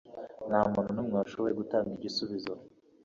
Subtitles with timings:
[0.49, 2.53] Nta muntu n'umwe washoboye gutanga igisubizo.